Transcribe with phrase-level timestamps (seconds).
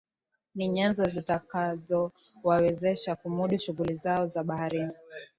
[0.55, 4.93] Ni nyenzo zitakazowawezesha kumudu shughuli zao za baharini